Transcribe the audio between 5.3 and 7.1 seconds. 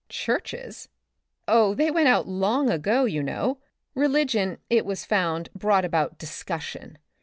brought about discussion.